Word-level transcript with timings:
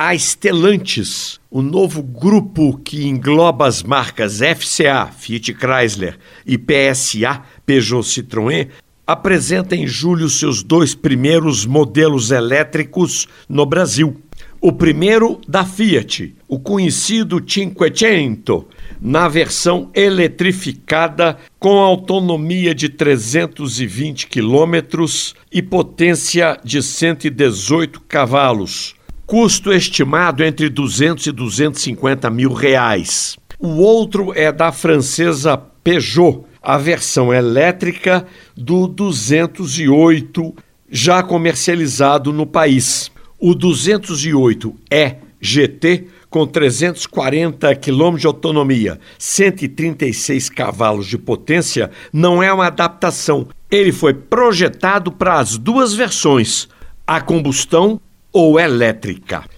a 0.00 0.16
Stellantis, 0.16 1.40
o 1.50 1.60
novo 1.60 2.04
grupo 2.04 2.78
que 2.78 3.08
engloba 3.08 3.66
as 3.66 3.82
marcas 3.82 4.38
FCA, 4.38 5.06
Fiat 5.06 5.52
Chrysler, 5.52 6.16
e 6.46 6.56
PSA, 6.56 7.42
Peugeot 7.66 8.04
Citroën, 8.04 8.68
apresenta 9.04 9.74
em 9.74 9.88
julho 9.88 10.28
seus 10.28 10.62
dois 10.62 10.94
primeiros 10.94 11.66
modelos 11.66 12.30
elétricos 12.30 13.26
no 13.48 13.66
Brasil. 13.66 14.22
O 14.60 14.70
primeiro 14.72 15.40
da 15.48 15.64
Fiat, 15.64 16.32
o 16.46 16.60
conhecido 16.60 17.42
Cinquecento, 17.44 18.68
na 19.00 19.26
versão 19.26 19.90
eletrificada 19.92 21.36
com 21.58 21.76
autonomia 21.80 22.72
de 22.72 22.88
320 22.88 24.28
quilômetros 24.28 25.34
e 25.50 25.60
potência 25.60 26.56
de 26.62 26.80
118 26.84 28.00
cavalos. 28.02 28.96
Custo 29.28 29.70
estimado 29.70 30.42
entre 30.42 30.70
200 30.70 31.26
e 31.26 31.32
250 31.32 32.30
mil 32.30 32.54
reais. 32.54 33.36
O 33.58 33.76
outro 33.76 34.32
é 34.34 34.50
da 34.50 34.72
francesa 34.72 35.54
Peugeot, 35.84 36.44
a 36.62 36.78
versão 36.78 37.30
elétrica 37.30 38.26
do 38.56 38.86
208 38.86 40.54
já 40.90 41.22
comercializado 41.22 42.32
no 42.32 42.46
país. 42.46 43.10
O 43.38 43.54
208 43.54 44.74
é 44.90 45.16
GT 45.38 46.06
com 46.30 46.46
340 46.46 47.76
km 47.76 48.16
de 48.16 48.26
autonomia, 48.26 48.98
136 49.18 50.48
cavalos 50.48 51.06
de 51.06 51.18
potência, 51.18 51.90
não 52.10 52.42
é 52.42 52.50
uma 52.50 52.68
adaptação. 52.68 53.46
Ele 53.70 53.92
foi 53.92 54.14
projetado 54.14 55.12
para 55.12 55.38
as 55.38 55.58
duas 55.58 55.92
versões, 55.92 56.66
a 57.06 57.20
combustão 57.20 58.00
ou 58.32 58.60
elétrica. 58.60 59.48